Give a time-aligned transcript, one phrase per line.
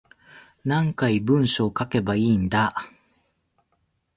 [0.65, 2.73] 何回文章書けばいいんだ